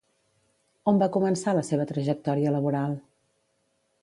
[0.91, 3.01] On va començar la seva trajectòria laboral?